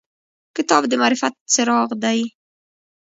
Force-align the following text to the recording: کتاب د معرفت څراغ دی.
کتاب 0.55 0.83
د 0.89 0.93
معرفت 1.01 1.33
څراغ 1.53 1.89
دی. 2.03 2.19